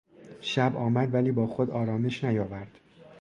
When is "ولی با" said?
1.13-1.47